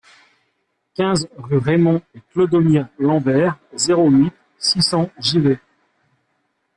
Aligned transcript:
quinze 0.95 1.29
rue 1.37 1.59
Raymond 1.59 2.01
et 2.15 2.21
Clodomir 2.31 2.87
Lamber, 2.97 3.51
zéro 3.75 4.09
huit, 4.09 4.33
six 4.57 4.81
cents 4.81 5.11
Givet 5.19 5.59